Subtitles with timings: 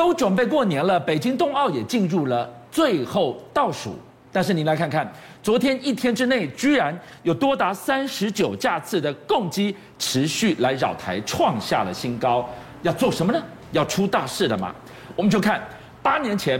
[0.00, 3.94] 都准备过年了，北京冬奥也进入了最后倒数。
[4.32, 5.06] 但是您来看看，
[5.42, 12.48] 昨天一天之内，居然有多达三十九架次的共机持续来扰台，创下了新高。
[12.80, 13.38] 要做什么呢？
[13.72, 14.74] 要出大事了吗？
[15.14, 15.62] 我们就看
[16.02, 16.58] 八年前，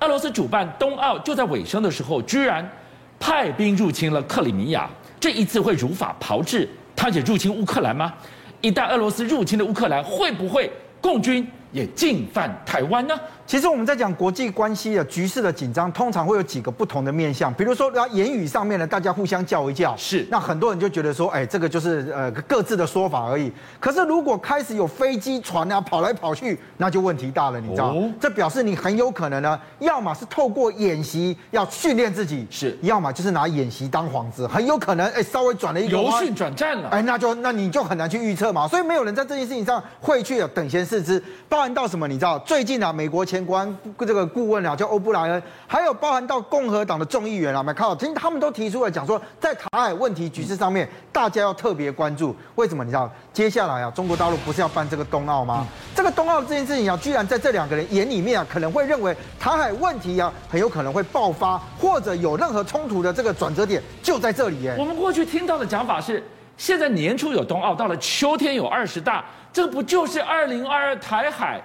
[0.00, 2.70] 俄罗斯主办冬奥就在尾声的时候，居然
[3.18, 4.86] 派兵入侵了克里米亚。
[5.18, 8.12] 这一次会如法炮制，他也入侵乌克兰吗？
[8.60, 10.70] 一旦俄罗斯入侵了乌克兰，会不会
[11.00, 13.18] 共军也进犯台湾呢？
[13.44, 17.52] 其实我们在讲国际关系的局势的紧张，通常会有几个不同的面向。
[17.52, 23.52] 比如说，要言语上面呢，大家互相叫一叫，是那很多人就觉得说，哎，这个就是呃各自的说法而已。
[23.78, 27.88] 可是如果开始有飞机船啊跑来跑去，那就问题大了，你知道？
[27.88, 38.66] 哦、这表示你很有可能呢，要么是透过演习要训练自己，是；要么就是拿演习当幌子，很有可能哎稍微转了一个由训转战了，哎，那就那你就很难去预测嘛。
[38.68, 41.22] 所以没有人在这件事情上会去等闲视之。
[41.48, 42.08] 包含到什么？
[42.08, 42.38] 你知道？
[42.40, 52.36] 最近啊，美国前国安这个顾问啊，叫欧布莱恩，还有包含到共和党的众议员啊，麦考，其实他们都提出了讲说，在台海问题局势上面，大家要特别关注。
[52.56, 52.84] 为什么？
[52.84, 53.10] 你知道？
[53.32, 55.66] 接下来啊，中国大陆不是要办这个冬奥吗？
[55.94, 64.76] 这个冬奥这件事情啊，居然在这两个人眼里面啊，可能会认为台海问题啊，很有可能会爆发，或者有任何冲突的这个转折点就在这里耶。
[64.78, 66.22] 我们过去听到的讲法是，
[66.58, 71.62] 现在年初有冬奥，到了秋天有二十大，这不就是二零二二台海？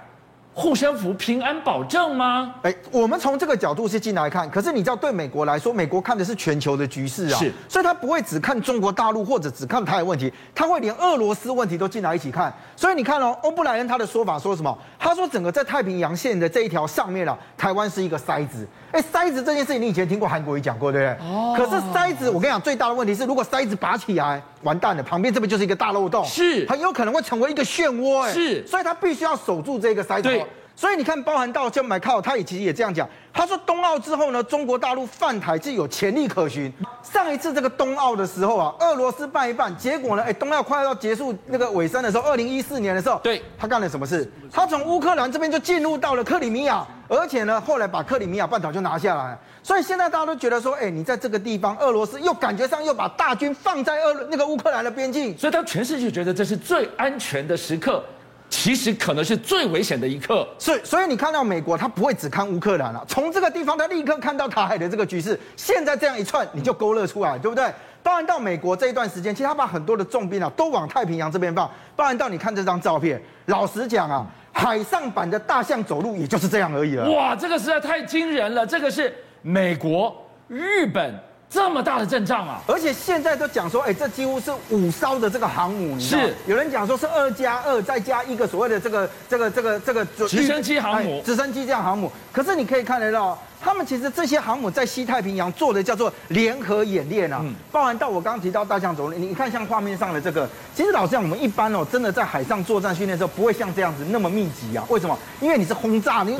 [0.59, 2.55] 护身符、平安保证吗？
[2.63, 12.52] 哎，我们从这个角度是进来看，可是你知道，对美国来说，美国看的是全球的局势啊，是，所以他不会只看中国大陆或者只看台海问题，他会连俄罗斯问题都进来一起看。
[12.75, 14.75] 所以你看哦，欧布莱恩他的说法说什么？
[14.97, 18.67] 他说整个在太平洋线的这一条上面啊，台湾是一个筛子。
[18.92, 21.30] 哎，筛子这件事情，你以前听过韩国瑜讲过，对不对？
[21.30, 21.53] 哦。
[21.55, 28.66] 可是筛子，我跟你讲，最大的问题是，如果筛子拔起来，完蛋了，旁边这边就是一个大漏洞，是，很有可能会成为一个漩涡，哎，是。
[28.66, 30.23] 所以他必须要守住这个筛子。
[30.23, 30.47] 对。
[30.78, 33.09] 所以你看，包含到像麦考，他也其实也这样讲。
[33.33, 36.72] 他说冬奥之后呢，中国大陆犯台是有潜力可循。
[37.02, 44.32] 上一次这个冬奥的时候啊，俄罗斯办一办，结果呢，哎，冬奥快要结束那个尾声的时候，二零一四年的时候，对，他干了什么事？
[44.52, 49.36] 他从乌克兰这边就进入到了克里米亚，而且呢，后来把克里米亚半岛就拿下来。
[49.64, 58.04] 所以现在大家都觉得说，哎，你在这个地方，俄罗斯又感觉上又把大军放在俄那个乌克兰的边境，所以他全世界觉得这是最安全的时刻。
[58.49, 67.65] 其实可能是最危险的一刻，是，所以你看到美国，他不会只看乌克兰了，从这个地方他立刻看到台海的这个局势，现在这样一串，你就勾勒出来，对不对？
[68.02, 77.09] 当然到美国这一段时间，其实他把很多的重兵啊都往太平洋这边放，当然到你看这张照片，老实讲啊，海上版的大象走路也就是这样而已了。
[77.11, 81.14] 哇，这个实在太惊人了，这个是美国、日本。
[81.49, 82.61] 这么大的阵仗啊！
[82.67, 92.11] 而且现在都讲说，哎，这几乎是五艘的这个航母，是有人讲说是二加二再加一个所谓的这个这个这个这个直升机航母，直升机这样航母。
[92.31, 93.37] 可是你可以看得到。
[93.60, 104.86] 他们其实这些航母在西太平洋做的叫做联合演练啊，包含到我刚刚提到大象走路，你看像画面上的这个，其实老实讲，我们一般哦，真的在海上作战训练的时候，不会像这样子那么密集啊。
[104.90, 105.18] 为什么？
[105.42, 106.38] 因为你是轰炸，你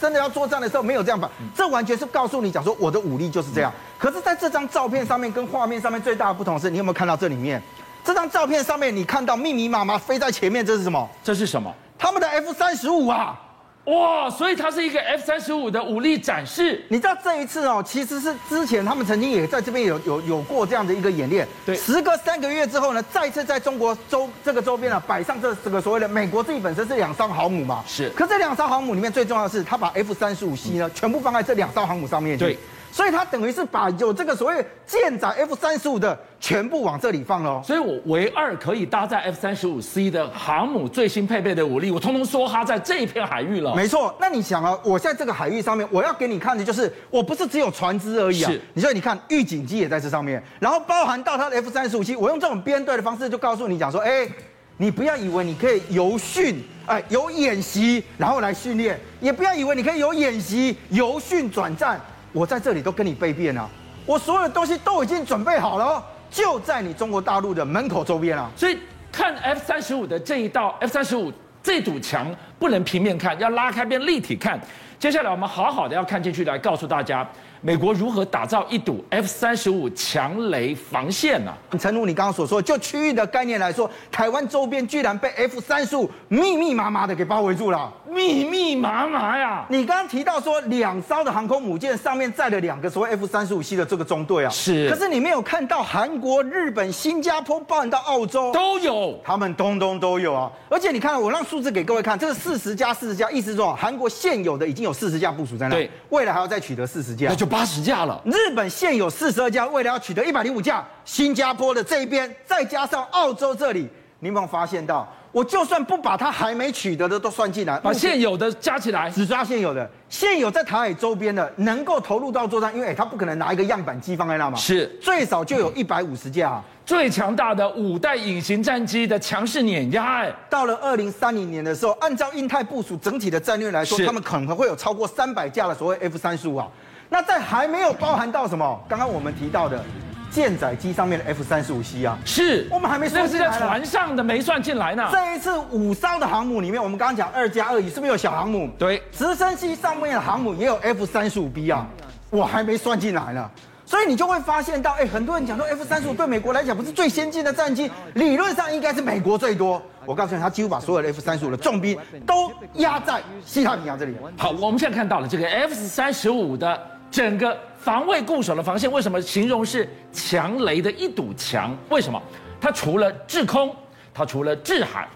[0.00, 1.30] 真的要作战的时候没有这样吧？
[1.54, 3.72] 这完全是告诉你讲说，我的武力就是这样。
[3.98, 7.60] 可是在这张照片上面跟画面上面最大的不同是，你有没有看到这里面？
[8.04, 11.08] 这张照片上面你看到密密麻麻飞在前面，这是什么？
[11.24, 11.74] 这是什么？
[11.98, 13.38] 他们的 F 三十五啊。
[13.88, 16.84] 哇，所以它是一个 F 三十五的武力展示。
[16.88, 21.48] 你知道这一次哦，其实是之前他们曾经也在这边有有有过这样的一个演练。
[21.64, 27.82] 对，时隔三个月之后呢，再次在中国周这个周边啊摆上这这个所谓的美国自己本身是两艘航母嘛。
[27.86, 28.10] 是。
[28.10, 32.44] 可这两艘航母里面最重要的是，他把 F 三十五 C 呢全部放在这两艘航母上面去。
[32.44, 32.58] 对。
[32.90, 37.62] 所以他等于是把有这个所谓舰载 F 三十五的全部往这里放了。
[37.62, 43.74] 所以我唯二可以搭载 F 三十五 C 的航母最新配备的武力，我通通梭哈在这一片海域了。
[43.74, 48.50] 没错，那你想啊，我在这个海域上面，我要给你看的就是，我不是只有船只而已啊。
[48.50, 48.60] 是。
[48.74, 54.28] 你说你看预警机也在这上面，然后包含到它的 F 三十五 C，我用这种编队的方式就告诉你讲说，哎，
[54.76, 62.00] 你不要以为你可以游训，哎，有演习然后来训练，也不要以为你可以有演习游训转战。
[62.32, 63.68] 我在这里都跟你备辩了，
[64.04, 68.50] 我所有的东西都已经准备好了，就在你中国大陆的门口周边啊。
[68.56, 68.78] 所以
[69.10, 71.32] 看 F 三十五的这一道 F 三十五
[71.62, 72.26] 这堵墙
[72.58, 74.60] 不能平面看，要拉开变立体看。
[74.98, 77.26] 接下来我们好好的要看进去，来告诉大家。
[77.60, 81.76] 美国如何打造一堵 F 三十五强雷防线呢、啊？
[81.78, 89.66] 陈如你刚刚所说，就区域的概念来说，台湾周边居然被 F 三十五密密麻麻的给包围住了，密密麻麻呀！
[89.68, 94.88] 你刚刚提到说两艘的航空母舰上面载了两个所谓 F 三十五 C 的这个中队啊，是。
[94.88, 100.50] 可是你没有看到韩国、日本、新加坡，包含到澳洲都有，他们通通都有啊！
[100.68, 108.20] 而且你看，我让数字给各位看，这是四十架，四十架，意思是说韩国现有的已经有四十架部署在那，对，未来还要再取得四十架，那就八十架了。
[108.24, 113.88] 日本现有四十二架，为了要取得一百零五架，新加坡的这一边再加上澳洲这里，
[114.20, 115.08] 你有没有发现到？
[115.30, 130.22] 我就算不把它还没取得的都算进来，把现有的加起来，只抓现有的，现有在台海周边的能够投入到作战，因为他不可能拿一个样板机放在那嘛，是最少就有一百五十架，最强大的五代隐形战机的强势碾压。
[130.22, 136.66] 哎，到了二零三零年的时候，按照印太部署整体的战略来说，他们可能会有超过三百架的所谓 F 三十五啊，
[137.08, 138.84] 那在还没有包含到什么？
[138.88, 139.82] 刚刚我们提到的。
[140.30, 145.08] 舰载机上面的 F 三十五 C 啊，是我们还没算进来，那是在船上的没算进来呢。
[145.10, 148.68] 这一次五艘的航母里面，我们刚刚讲二加二，是不是有小航母？
[148.78, 151.86] 对，直升机上面的航母也有 F 三十五 B 啊，
[152.28, 153.50] 我还没算进来呢。
[153.86, 159.80] 所以你就会发现到，哎，很多人讲说 F 三十五对美国来讲不是最先进的战机，理论上应该是美国最多。
[160.04, 164.14] 我告诉你，他几乎把所有的 F 三十五的重兵都压在西太平洋这里。
[164.36, 166.78] 好，我们现在看到了这个 F 三十五的
[167.10, 167.56] 整个。
[167.78, 171.74] 防卫固守的防线，为什么形容是强雷的一堵墙？
[171.88, 172.20] 为什么？
[172.60, 173.74] 它除了制空，
[174.12, 175.08] 它除了制海，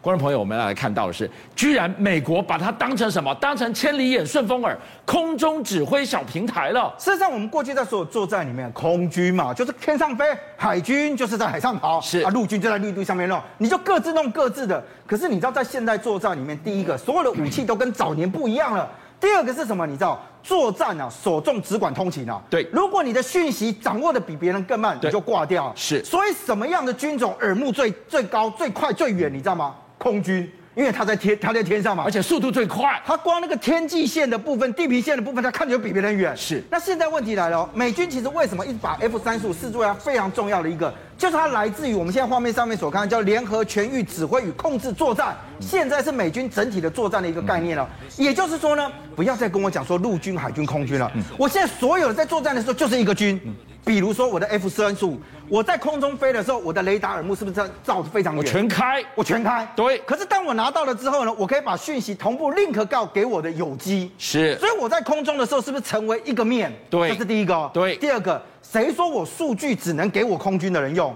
[0.00, 3.32] 观众朋友，我们要来看到的是，居然美国把它当成什么？
[3.34, 6.92] 当成千里眼、顺风耳、空中指挥小平台了。
[6.98, 10.24] 事实上，我们过去在所有作战里面，空军嘛，就是天上飞；
[10.56, 13.40] 海军就是在海上跑；是啊，陆军就在陆地上面弄。
[13.58, 14.82] 你就各自弄各自的。
[15.06, 18.90] 可是你知道，在现代作战里面，第一个，所有的武器都跟早年不一样了。
[19.18, 19.86] 第二个是什么？
[19.86, 22.40] 你知道，作战啊，首重只管通勤啊。
[22.48, 25.72] 对，如果你的讯息掌握的比别人更慢，你就挂掉。
[25.74, 29.32] 是，所以什么样的军种耳目最最高、最快、最远？
[29.32, 29.74] 你知道吗？
[29.98, 30.48] 空军。
[30.76, 33.00] 因为它在天，它在天上嘛，而且速度最快。
[33.02, 36.36] 它光那个天际线的部分、地平线的部分，它看着就比别人远。
[36.36, 36.62] 是。
[36.70, 45.36] 那现在问题来了哦，美军其实为什么一直把 F 三十五视作非常重要的一个，就是它来自于我们现在画面上面所看的叫联合全域指挥与控制作战。
[45.60, 47.88] 现在是美军整体的作战的一个概念了。
[48.18, 51.10] 也就是说呢，不要再跟我讲说陆军、海军、空军了。
[51.38, 53.40] 我现在所有的在作战的时候就是一个军。
[53.86, 55.16] 比如说我的 F 三十五，
[55.48, 58.44] 我在空中飞的时候，我的雷达耳目是不是在照的非常远？
[58.44, 59.64] 我全开，我全开。
[59.76, 59.98] 对。
[59.98, 64.10] 可是当我拿到了之后呢，我可以把讯息同步 link 告给我的有机。
[64.18, 64.58] 是。
[64.58, 66.72] 所以我在空中的时候，是不是成为一个面？
[66.90, 67.10] 对。
[67.10, 67.70] 这是第一个。
[67.72, 67.94] 对。
[67.98, 71.14] 第二个，谁说我数据只能给我空军的人用？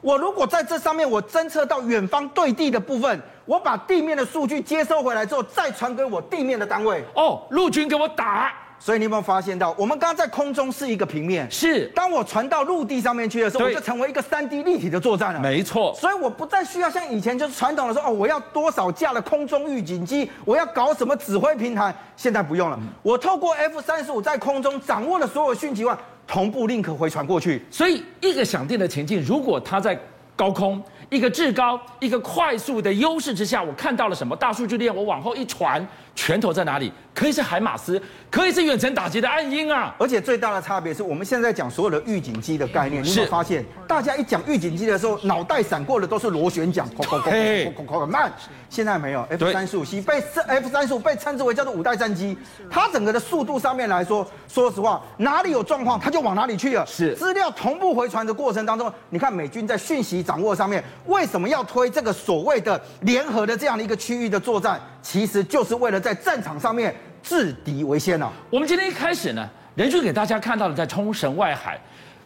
[0.00, 7.04] 我如果在这上面我侦测到远方对地的部分，我把地面的数据接收回来之后，再传给我地面的单位。
[7.16, 8.54] 哦，陆军给我打。
[8.84, 11.86] 所以你有没有发现到，我们刚刚在空中是一个平面，是。
[11.94, 15.38] 当我传到陆地上面去的时候，我就成为一个三 D 立体的作战了。
[15.38, 15.94] 没错。
[15.94, 22.76] 所以我不再需要像以前就是传统的说，哦，我要多少架的空中预警机，我要搞什么指挥平台，现在不用了。
[23.04, 25.96] 我透过 F 三十五在空中掌握了所有讯息外，
[26.26, 27.64] 同步 link 回传过去。
[27.70, 29.96] 所以一个想定的情境，如果它在
[30.34, 30.82] 高空。
[31.10, 34.34] 一个制高，一个快速的优势之下，我看到了什么？
[34.34, 36.92] 大数据链，我往后一传，拳头在哪里？
[37.14, 38.00] 可以是海马斯，
[38.30, 39.94] 可以是远程打击的暗鹰啊！
[39.98, 48.32] 而且最大的差别是我们现在讲所有的预警机的概念，你有没有发现，大家一讲预警机的时候，脑袋闪过的都是螺旋桨，哐哐哐哐哐哐慢。
[48.70, 52.34] 现在没有 F 三十五 C 被 F 三十五被称之为叫做五代战机，
[52.70, 56.86] 它整个的速度上面来说，说实话，哪里有状况，它就往哪里去了。
[56.86, 60.82] 是资料同步回传的过程当中，你看美军在讯息掌握上面。
[61.06, 64.80] 为什么要推这个所谓的联合的这样的一个区域的作战？
[65.02, 68.32] 其实就是为了在战场上面制敌为先啊！
[68.48, 71.78] 我们今天一开始呢，人就给大家看到了在冲绳外海，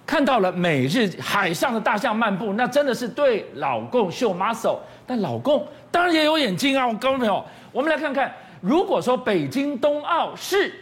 [0.07, 4.79] 看到了美日海上的大象漫步，那真的是对老共秀 muscle。
[5.07, 6.87] 但老共当然也有眼睛啊！
[6.87, 10.73] 我告诉朋友，我们来看看，如果说北京冬奥是。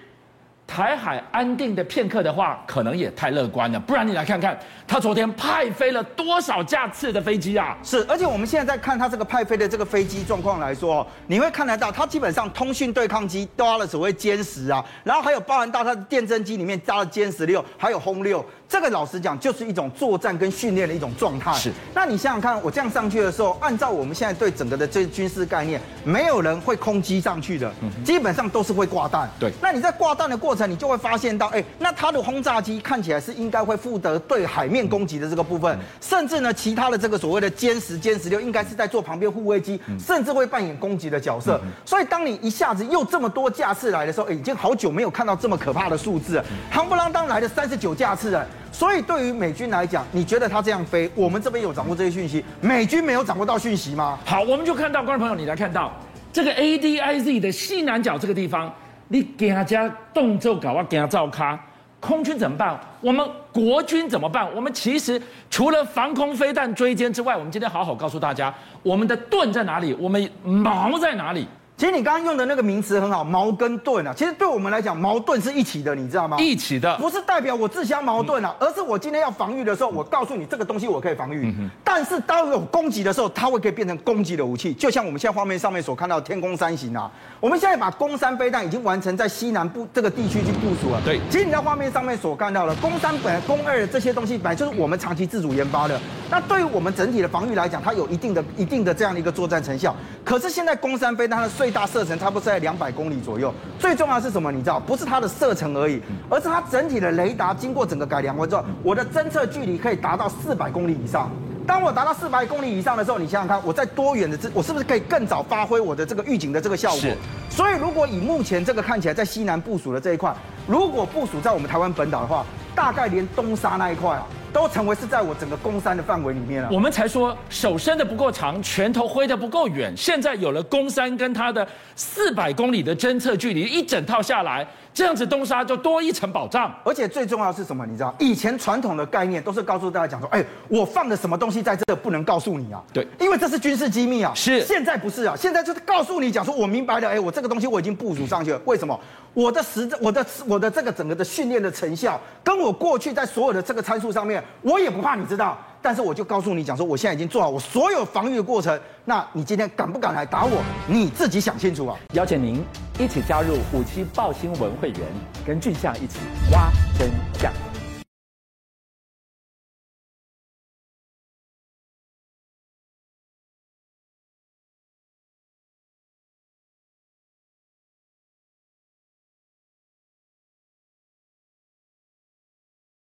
[0.67, 3.79] 台海安定的片刻的话，可能也太乐观了。
[3.79, 7.77] 不然你来看看，他昨天派飞了多少架次的飞机啊？
[7.83, 18.45] 是，而且我们现在在看他这个派飞的这个飞机状况来说，你会看得到，他基本上通讯对抗机都加了所谓歼十啊，然后还有包含到他的电侦机里面加了歼十六，还有轰六。
[18.67, 21.53] 这个老实讲，就是一种作战跟训练的一种状态。
[21.53, 27.73] 是，那你想想看，我这样上去的时候，按照我们现在对整个的这军事概念，没有人会空机上去的，
[28.05, 29.31] 基本上都是会挂弹。
[29.39, 41.61] 对，那你在挂弹的过程，你就会发现到，哎，那他的轰炸机看起来是应该会负责对海面攻击的这个部分，甚至呢，其他的这个所谓的歼十、歼十六，应该是在做旁边护卫机，甚至会扮演攻击的角色。
[41.85, 48.45] 所以，当你一下子又这么多架次来的时候，哎，已经好久没有看到这么可怕的数字，夯不啷当来的三十九架次了。
[48.73, 54.19] 所以对于美军来讲，你觉得他这样飞，我们这边有掌握这些讯息，美军没有掌握到讯息吗？
[54.25, 55.93] 好，我们就看到观众朋友，你来看到
[56.33, 58.75] 这个 ADIZ 的西南角这个地方，
[59.07, 61.57] 你给他家动作搞啊，给他照咖，
[62.07, 62.79] 空军怎么办？
[63.01, 64.47] 我们国军怎么办？
[64.55, 69.95] 我们其实除了防空飞弹追歼之外，我们今天好好告诉大家，我们的盾在哪里？
[69.95, 71.49] 我们矛在哪里？
[71.77, 74.15] 其实你刚刚用的那个名词很好，矛跟盾啊。
[74.17, 76.37] 其实对我们来讲，矛盾是一起的，你知道吗？
[76.39, 81.53] 一起的，不是代表我自相矛盾啊，而是我今天要防御的时候，我告诉你这个东西我可以防御。
[81.83, 84.73] 但是当有攻击的时候，它会可以变成攻击的武器。
[84.73, 91.01] 就像我们现在画面上面所看到的天宫三型啊，我们现在把攻三飞弹已经完成在西南部这个地区去部署了。
[91.05, 96.01] 对，其实你在画面上面所看到的攻三本来、弓二这些东西，本来就是我们长期自主研发的。
[96.31, 99.95] 那对于我们整体的防御来讲，它有一定的、一定的这样的一个作战成效。
[100.25, 102.45] 可是现在攻三飞弹它的最大射程差不多。
[102.45, 104.53] 在两百公里左右，最重要的是什么？
[104.53, 111.31] 你知道，不是它的射程而已，而是它整体的雷达经过整个改良过之后，我的侦测距离可以达到四百公里以上。
[111.67, 117.11] 当我达到四百公里以上的时候，你想想看，我在多远的这，我是不是可以更早发挥我的这个预警的这个效果？
[117.49, 122.45] 所以，如果以目前这个看起来在西南部署的这一块，如果部署在我们台湾本岛的话，
[122.75, 124.27] 大概连东沙那一块啊。
[124.55, 126.69] 都成为是在我整个工山的范围里面了。
[126.71, 129.93] 我们才说手伸的不够长，拳头挥的不够远。
[129.97, 136.73] 现在有了工山跟它的四百公里的侦测距离，一整套下来，这样子东沙就多一层保障。
[136.85, 137.85] 而且最重要的是什么？
[137.85, 142.81] 你知道，以前传统的概念都是告诉大家讲说，哎，我放的什么东西在这不能告诉你啊？
[142.93, 144.33] 对，因为这是军事机密啊。
[144.35, 144.63] 是。
[144.63, 148.61] 现在不是啊，现在就是告诉你讲说，我明白了，哎，我这个东西我已经部署上去了。
[148.65, 148.99] 为什么？
[149.35, 155.59] 我的实，我的我的这个整个的训练的成效，跟我过去在所有的这个参数上面，我也不怕你知道。
[155.85, 158.81] 但是我就告诉你讲说，我现在已经做好我所有防御的过程。
[159.05, 160.63] 那你今天敢不敢来打我？
[160.89, 161.99] 你自己想清楚啊！
[162.15, 162.65] 邀请您
[162.99, 165.01] 一起加入五七报新闻会员，
[165.47, 167.53] 跟俊相一起挖真相。